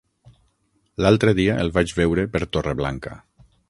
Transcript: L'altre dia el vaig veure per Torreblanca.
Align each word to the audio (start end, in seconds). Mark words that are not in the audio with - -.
L'altre 1.05 1.35
dia 1.41 1.59
el 1.67 1.71
vaig 1.77 1.95
veure 2.01 2.27
per 2.35 2.45
Torreblanca. 2.53 3.19